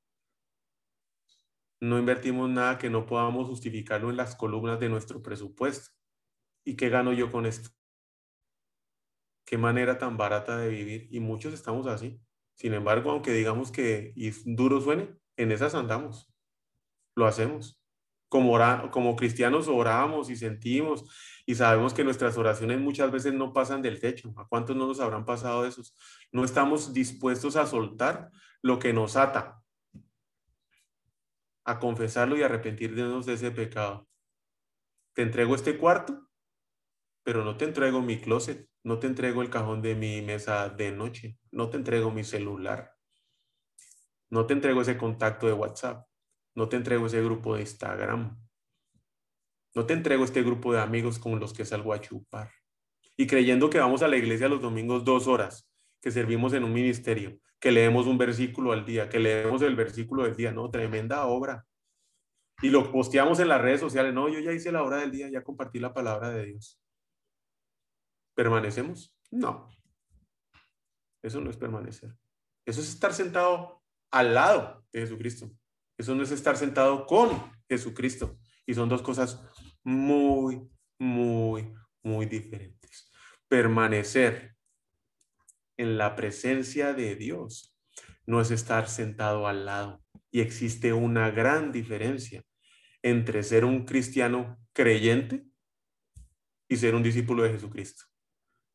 [1.79, 5.91] No invertimos nada que no podamos justificarlo en las columnas de nuestro presupuesto.
[6.65, 7.69] ¿Y qué gano yo con esto?
[9.49, 12.21] Qué manera tan barata de vivir y muchos estamos así.
[12.53, 16.31] Sin embargo, aunque digamos que y duro suene, en esas andamos,
[17.15, 17.81] lo hacemos.
[18.27, 18.59] Como,
[18.91, 21.03] como cristianos oramos y sentimos
[21.47, 24.31] y sabemos que nuestras oraciones muchas veces no pasan del techo.
[24.37, 25.95] ¿A cuántos no nos habrán pasado esos?
[26.31, 28.29] No estamos dispuestos a soltar
[28.61, 29.63] lo que nos ata,
[31.65, 34.07] a confesarlo y arrepentirnos de ese pecado.
[35.13, 36.29] Te entrego este cuarto
[37.23, 40.91] pero no te entrego mi closet, no te entrego el cajón de mi mesa de
[40.91, 42.93] noche, no te entrego mi celular,
[44.29, 46.07] no te entrego ese contacto de WhatsApp,
[46.55, 48.39] no te entrego ese grupo de Instagram,
[49.75, 52.51] no te entrego este grupo de amigos con los que salgo a chupar.
[53.15, 55.69] Y creyendo que vamos a la iglesia los domingos dos horas,
[56.01, 60.23] que servimos en un ministerio, que leemos un versículo al día, que leemos el versículo
[60.23, 61.65] del día, no, tremenda obra.
[62.61, 65.29] Y lo posteamos en las redes sociales, no, yo ya hice la hora del día,
[65.29, 66.79] ya compartí la palabra de Dios.
[68.39, 69.13] ¿Permanecemos?
[69.31, 69.69] No.
[71.21, 72.15] Eso no es permanecer.
[72.65, 75.51] Eso es estar sentado al lado de Jesucristo.
[75.97, 77.29] Eso no es estar sentado con
[77.67, 78.39] Jesucristo.
[78.65, 79.43] Y son dos cosas
[79.83, 83.11] muy, muy, muy diferentes.
[83.49, 84.55] Permanecer
[85.75, 87.75] en la presencia de Dios
[88.25, 90.01] no es estar sentado al lado.
[90.31, 92.41] Y existe una gran diferencia
[93.03, 95.45] entre ser un cristiano creyente
[96.69, 98.08] y ser un discípulo de Jesucristo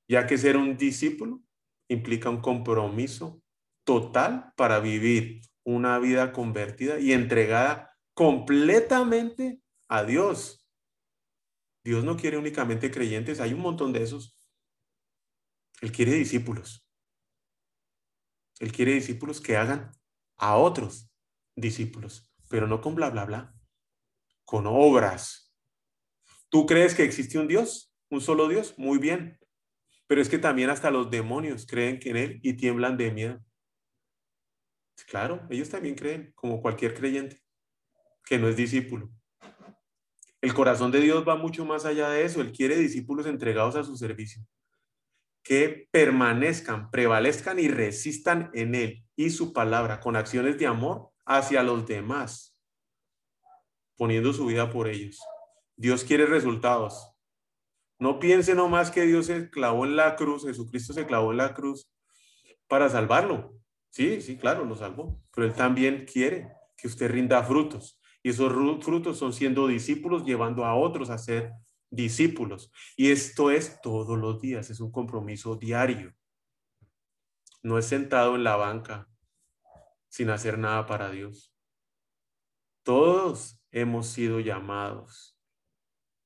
[0.09, 1.43] ya que ser un discípulo
[1.89, 3.43] implica un compromiso
[3.85, 10.67] total para vivir una vida convertida y entregada completamente a Dios.
[11.85, 14.39] Dios no quiere únicamente creyentes, hay un montón de esos.
[15.81, 16.87] Él quiere discípulos.
[18.61, 19.91] Él quiere discípulos que hagan
[20.37, 21.11] a otros
[21.57, 23.55] discípulos, pero no con bla, bla, bla,
[24.45, 25.53] con obras.
[26.49, 27.93] ¿Tú crees que existe un Dios?
[28.11, 28.75] ¿Un solo Dios?
[28.79, 29.39] Muy bien.
[30.15, 33.45] Pero es que también hasta los demonios creen en Él y tiemblan de miedo.
[35.09, 37.43] Claro, ellos también creen, como cualquier creyente,
[38.25, 39.11] que no es discípulo.
[40.41, 42.41] El corazón de Dios va mucho más allá de eso.
[42.41, 44.41] Él quiere discípulos entregados a su servicio,
[45.43, 51.65] que permanezcan, prevalezcan y resistan en Él y su palabra con acciones de amor hacia
[51.65, 52.57] los demás,
[53.97, 55.19] poniendo su vida por ellos.
[55.75, 57.14] Dios quiere resultados.
[58.05, 61.55] No piense nomás que Dios se clavó en la cruz, Jesucristo se clavó en la
[61.55, 61.91] cruz
[62.69, 63.59] para salvarlo.
[63.89, 67.99] Sí, sí, claro, lo salvó, pero Él también quiere que usted rinda frutos.
[68.23, 68.53] Y esos
[68.85, 71.53] frutos son siendo discípulos, llevando a otros a ser
[71.89, 72.71] discípulos.
[72.95, 76.15] Y esto es todos los días, es un compromiso diario.
[77.63, 79.09] No es sentado en la banca
[80.11, 81.55] sin hacer nada para Dios.
[82.83, 85.39] Todos hemos sido llamados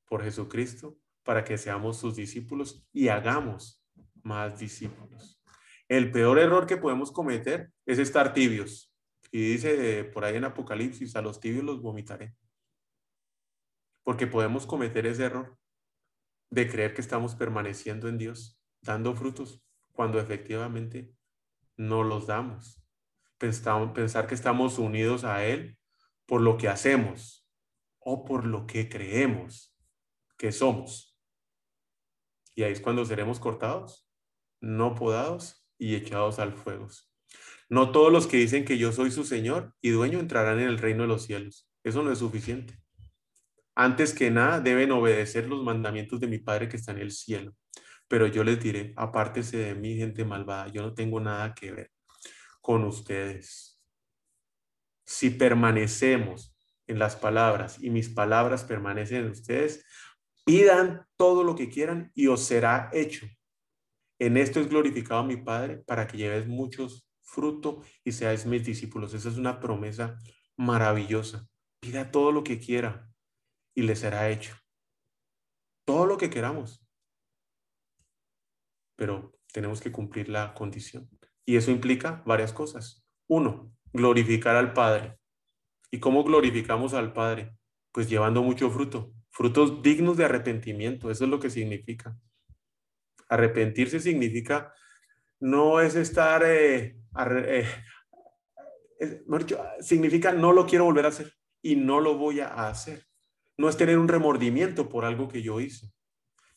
[0.08, 3.84] por Jesucristo para que seamos sus discípulos y hagamos
[4.22, 5.38] más discípulos.
[5.86, 8.90] El peor error que podemos cometer es estar tibios.
[9.30, 12.34] Y dice por ahí en Apocalipsis, a los tibios los vomitaré.
[14.04, 15.58] Porque podemos cometer ese error
[16.48, 19.62] de creer que estamos permaneciendo en Dios, dando frutos,
[19.92, 21.12] cuando efectivamente
[21.76, 22.82] no los damos.
[23.36, 25.76] Pensar que estamos unidos a Él
[26.24, 27.46] por lo que hacemos
[27.98, 29.76] o por lo que creemos
[30.38, 31.07] que somos.
[32.58, 34.10] Y ahí es cuando seremos cortados,
[34.60, 36.88] no podados y echados al fuego.
[37.68, 40.78] No todos los que dicen que yo soy su Señor y dueño entrarán en el
[40.78, 41.70] reino de los cielos.
[41.84, 42.76] Eso no es suficiente.
[43.76, 47.54] Antes que nada, deben obedecer los mandamientos de mi Padre que está en el cielo.
[48.08, 51.92] Pero yo les diré, apártese de mí, gente malvada, yo no tengo nada que ver
[52.60, 53.80] con ustedes.
[55.06, 56.56] Si permanecemos
[56.88, 59.84] en las palabras y mis palabras permanecen en ustedes,
[60.48, 63.26] Pidan todo lo que quieran y os será hecho.
[64.18, 69.12] En esto es glorificado mi Padre para que lleves muchos fruto y seáis mis discípulos.
[69.12, 70.16] Esa es una promesa
[70.56, 71.46] maravillosa.
[71.80, 73.10] Pida todo lo que quiera
[73.74, 74.56] y le será hecho.
[75.84, 76.82] Todo lo que queramos.
[78.96, 81.10] Pero tenemos que cumplir la condición.
[81.44, 83.04] Y eso implica varias cosas.
[83.26, 85.18] Uno, glorificar al Padre.
[85.90, 87.54] ¿Y cómo glorificamos al Padre?
[87.92, 89.12] Pues llevando mucho fruto.
[89.38, 92.18] Frutos dignos de arrepentimiento, eso es lo que significa.
[93.28, 94.74] Arrepentirse significa,
[95.38, 96.96] no es estar, eh,
[98.98, 99.24] eh,
[99.78, 103.06] significa no lo quiero volver a hacer y no lo voy a hacer.
[103.56, 105.92] No es tener un remordimiento por algo que yo hice.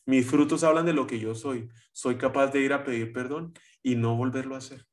[0.04, 1.68] Mis frutos hablan de lo que yo soy.
[1.92, 4.84] Soy capaz de ir a pedir perdón y no volverlo a hacer.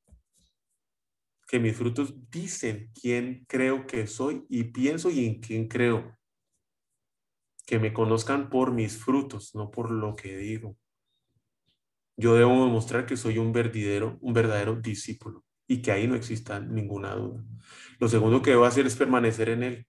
[1.47, 6.18] Que mis frutos dicen quién creo que soy y pienso y en quién creo
[7.69, 10.75] que me conozcan por mis frutos, no por lo que digo.
[12.17, 16.59] Yo debo demostrar que soy un verdadero, un verdadero discípulo y que ahí no exista
[16.59, 17.43] ninguna duda.
[17.99, 19.87] Lo segundo que debo hacer es permanecer en él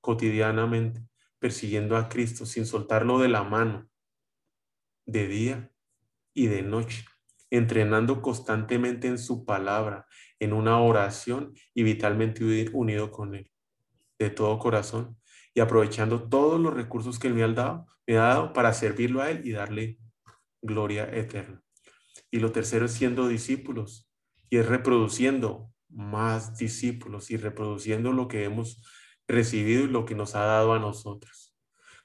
[0.00, 1.00] cotidianamente,
[1.38, 3.88] persiguiendo a Cristo sin soltarlo de la mano,
[5.06, 5.70] de día
[6.34, 7.04] y de noche,
[7.50, 10.08] entrenando constantemente en su palabra,
[10.40, 13.48] en una oración y vitalmente unido con él,
[14.18, 15.16] de todo corazón
[15.54, 19.22] y aprovechando todos los recursos que Él me ha dado, me ha dado para servirlo
[19.22, 19.98] a Él y darle
[20.60, 21.62] gloria eterna.
[22.30, 24.10] Y lo tercero es siendo discípulos
[24.50, 28.82] y es reproduciendo más discípulos y reproduciendo lo que hemos
[29.28, 31.56] recibido y lo que nos ha dado a nosotros.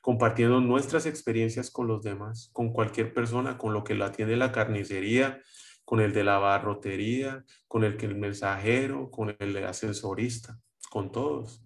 [0.02, 4.52] Compartiendo nuestras experiencias con los demás, con cualquier persona, con lo que lo atiende la
[4.52, 5.42] carnicería,
[5.84, 10.60] con el de la barrotería, con el que el mensajero, con el ascensorista,
[10.92, 11.64] con todos.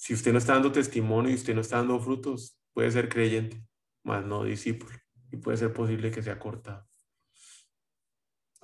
[0.00, 3.62] Si usted no está dando testimonio y usted no está dando frutos, puede ser creyente,
[4.02, 4.96] mas no discípulo.
[5.30, 6.88] Y puede ser posible que sea cortado.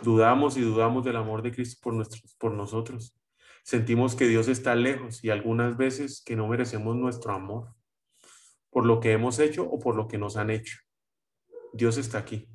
[0.03, 2.09] Dudamos y dudamos del amor de Cristo por,
[2.39, 3.15] por nosotros.
[3.65, 7.75] Sentimos que Dios está lejos y algunas veces que no merecemos nuestro amor
[8.71, 10.79] por lo que hemos hecho o por lo que nos han hecho.
[11.75, 12.49] Dios está aquí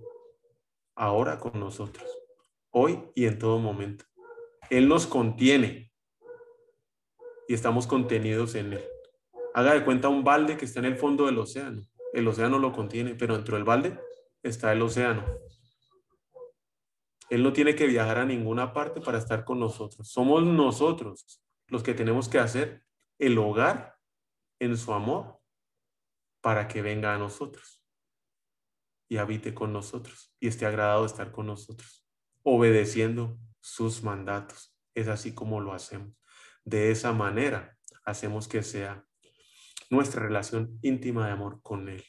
[0.96, 2.10] ahora con nosotros,
[2.72, 4.06] hoy y en todo momento.
[4.72, 5.91] Él nos contiene
[7.48, 8.84] y estamos contenidos en Él.
[9.54, 11.82] Haga de cuenta un balde que está en el fondo del océano.
[12.14, 14.00] El océano lo contiene, pero dentro del balde
[14.44, 15.26] está el océano.
[17.30, 20.10] Él no tiene que viajar a ninguna parte para estar con nosotros.
[20.10, 22.84] Somos nosotros los que tenemos que hacer
[23.20, 23.98] el hogar
[24.60, 25.40] en su amor
[26.42, 27.82] para que venga a nosotros
[29.08, 32.06] y habite con nosotros y esté agradado de estar con nosotros,
[32.44, 34.76] obedeciendo sus mandatos.
[34.94, 36.21] Es así como lo hacemos.
[36.66, 39.06] De esa manera hacemos que sea
[39.90, 42.04] nuestra relación íntima de amor con Él.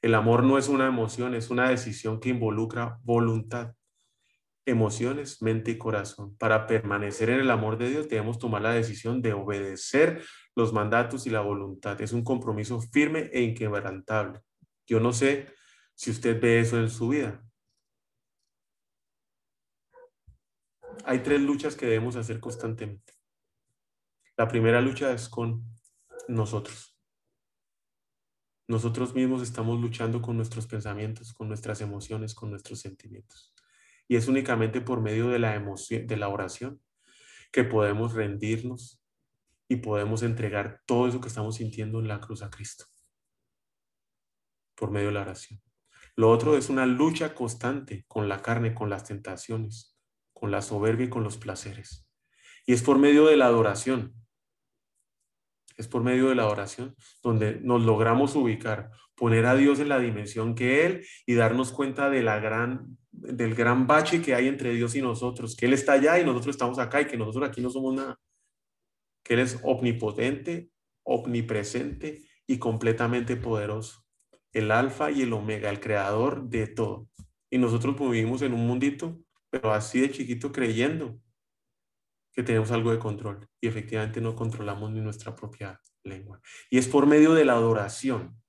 [0.00, 3.74] El amor no es una emoción, es una decisión que involucra voluntad,
[4.64, 6.36] emociones, mente y corazón.
[6.36, 10.22] Para permanecer en el amor de Dios debemos tomar la decisión de obedecer
[10.54, 12.00] los mandatos y la voluntad.
[12.00, 14.40] Es un compromiso firme e inquebrantable.
[14.86, 15.48] Yo no sé
[15.94, 17.42] si usted ve eso en su vida.
[21.04, 23.17] Hay tres luchas que debemos hacer constantemente.
[24.38, 25.64] La primera lucha es con
[26.28, 26.96] nosotros.
[28.68, 33.52] Nosotros mismos estamos luchando con nuestros pensamientos, con nuestras emociones, con nuestros sentimientos.
[34.06, 36.80] Y es únicamente por medio de la de la oración
[37.50, 39.02] que podemos rendirnos
[39.68, 42.84] y podemos entregar todo eso que estamos sintiendo en la cruz a Cristo.
[44.76, 45.60] Por medio de la oración.
[46.14, 49.98] Lo otro es una lucha constante con la carne, con las tentaciones,
[50.32, 52.08] con la soberbia y con los placeres.
[52.66, 54.14] Y es por medio de la adoración.
[55.78, 59.98] Es por medio de la adoración donde nos logramos ubicar, poner a Dios en la
[59.98, 64.74] dimensión que Él y darnos cuenta de la gran, del gran bache que hay entre
[64.74, 67.62] Dios y nosotros, que Él está allá y nosotros estamos acá y que nosotros aquí
[67.62, 68.18] no somos nada.
[69.22, 70.70] Que Él es omnipotente,
[71.04, 74.04] omnipresente y completamente poderoso
[74.52, 77.08] el alfa y el omega, el creador de todo.
[77.50, 79.18] Y nosotros vivimos en un mundito,
[79.50, 81.18] pero así de chiquito creyendo
[82.38, 86.40] que tenemos algo de control y efectivamente no controlamos ni nuestra propia lengua.
[86.70, 88.40] Y es por medio de la adoración,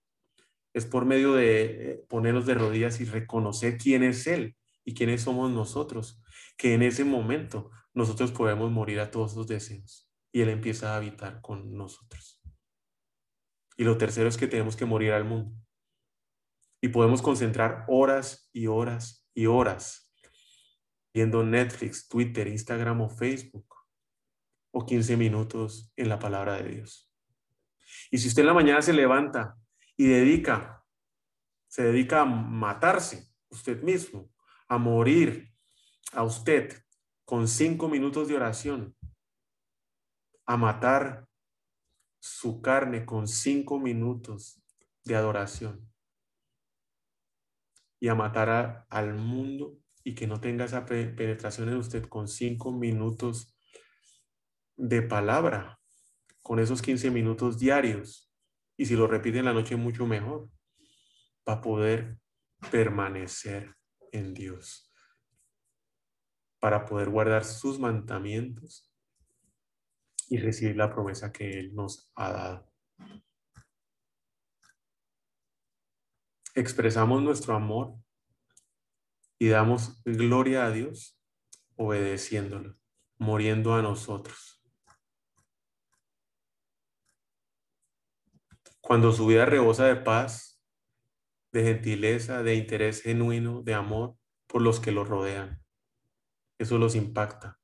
[0.76, 5.24] es por medio de eh, ponernos de rodillas y reconocer quién es Él y quiénes
[5.24, 6.22] somos nosotros,
[6.56, 10.98] que en ese momento nosotros podemos morir a todos los deseos y Él empieza a
[10.98, 12.44] habitar con nosotros.
[13.76, 15.60] Y lo tercero es que tenemos que morir al mundo
[16.80, 20.14] y podemos concentrar horas y horas y horas
[21.12, 23.79] viendo Netflix, Twitter, Instagram o Facebook
[24.72, 27.12] o 15 minutos en la palabra de Dios.
[28.12, 29.56] Y si usted en la mañana se levanta
[29.98, 30.84] y dedica,
[31.68, 34.32] se dedica a matarse usted mismo,
[34.68, 35.54] a morir
[36.14, 36.84] a usted
[37.26, 38.96] con cinco minutos de oración,
[40.46, 41.28] a matar
[42.20, 44.62] su carne con cinco minutos
[45.04, 45.90] de adoración,
[48.00, 52.72] y a matar al mundo y que no tenga esa penetración en usted con cinco
[52.72, 53.56] minutos
[54.80, 55.80] de palabra,
[56.42, 58.32] con esos 15 minutos diarios.
[58.78, 60.50] Y si lo repite en la noche, mucho mejor,
[61.48, 62.18] va a poder
[62.72, 63.76] permanecer
[64.12, 64.92] en Dios,
[66.60, 68.92] para poder guardar sus mandamientos
[70.30, 72.70] y recibir la promesa que Él nos ha dado.
[76.60, 77.96] expresamos nuestro amor
[79.38, 81.20] y damos gloria a Dios
[81.76, 82.78] obedeciéndolo,
[83.18, 84.59] muriendo a nosotros.
[88.90, 90.60] Cuando su vida rebosa de paz,
[91.52, 94.16] de gentileza, de interés genuino, de amor
[94.48, 95.62] por los que los rodean,
[96.58, 97.60] eso los impacta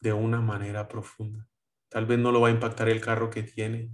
[0.00, 1.48] de una manera profunda.
[1.88, 3.90] Tal vez no lo va a impactar el carro que tiene,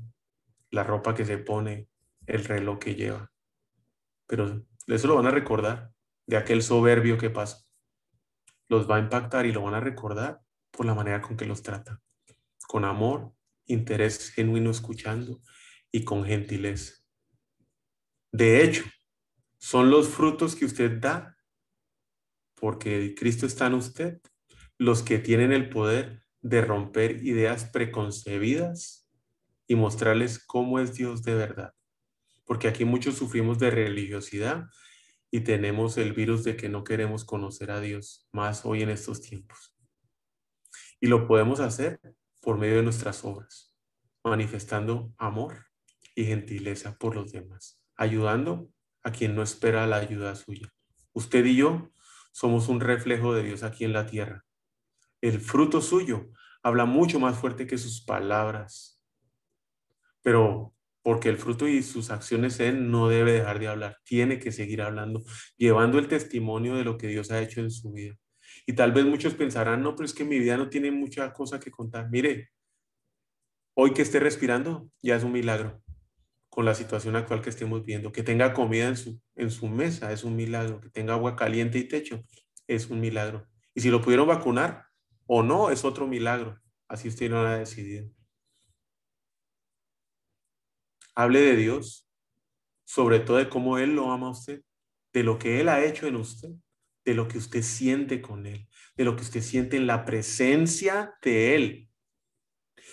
[0.70, 1.88] la ropa que se pone,
[2.26, 3.32] el reloj que lleva
[4.26, 5.90] pero eso lo van a recordar
[6.26, 7.64] de aquel soberbio que pasa.
[8.68, 11.62] Los va a impactar y lo van a recordar por la manera con que los
[11.62, 12.02] trata.
[12.66, 13.32] Con amor,
[13.64, 15.40] interés genuino escuchando
[15.92, 16.94] y con gentileza.
[18.32, 18.84] De hecho,
[19.58, 21.36] son los frutos que usted da
[22.54, 24.20] porque Cristo está en usted,
[24.78, 29.08] los que tienen el poder de romper ideas preconcebidas
[29.66, 31.74] y mostrarles cómo es Dios de verdad.
[32.44, 34.66] Porque aquí muchos sufrimos de religiosidad
[35.30, 39.20] y tenemos el virus de que no queremos conocer a Dios más hoy en estos
[39.20, 39.76] tiempos.
[41.00, 42.00] Y lo podemos hacer
[42.40, 43.76] por medio de nuestras obras,
[44.24, 45.67] manifestando amor
[46.18, 48.68] y gentileza por los demás, ayudando
[49.04, 50.68] a quien no espera la ayuda suya.
[51.12, 51.92] Usted y yo
[52.32, 54.44] somos un reflejo de Dios aquí en la tierra.
[55.20, 59.00] El fruto suyo habla mucho más fuerte que sus palabras.
[60.20, 64.50] Pero porque el fruto y sus acciones en no debe dejar de hablar, tiene que
[64.50, 65.22] seguir hablando,
[65.56, 68.16] llevando el testimonio de lo que Dios ha hecho en su vida.
[68.66, 71.60] Y tal vez muchos pensarán, no, pero es que mi vida no tiene mucha cosa
[71.60, 72.10] que contar.
[72.10, 72.50] Mire,
[73.74, 75.80] hoy que esté respirando ya es un milagro
[76.58, 78.10] con la situación actual que estemos viendo.
[78.10, 78.96] Que tenga comida en
[79.52, 80.80] su, mesa es un milagro.
[80.80, 82.24] Que tenga agua caliente y techo
[82.66, 83.46] es un milagro.
[83.76, 84.88] Y si lo pudieron vacunar
[85.28, 86.60] o no, es otro milagro.
[86.88, 88.10] Así usted no lo ha decidido.
[91.14, 92.10] Hable de Dios,
[92.84, 94.64] sobre todo de cómo Él lo ama a usted,
[95.12, 96.50] de lo que Él ha hecho en usted,
[97.04, 101.14] de lo que usted siente con Él, de lo que usted siente en la presencia
[101.22, 101.90] de Él.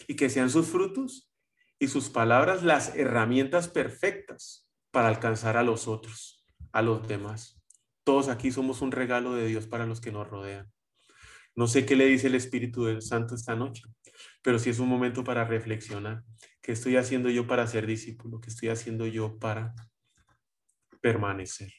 [0.08, 1.32] Y que sean sus frutos
[1.80, 7.62] y sus palabras las herramientas perfectas para alcanzar a los otros, a los demás.
[8.04, 10.72] Todos aquí somos un regalo de Dios para los que nos rodean.
[11.56, 13.84] No sé qué le dice el Espíritu del Santo esta noche,
[14.42, 16.24] pero sí es un momento para reflexionar.
[16.62, 18.42] ¿Qué estoy haciendo yo para ser discípulo?
[18.42, 19.74] ¿Qué estoy haciendo yo para
[21.02, 21.72] permanecer?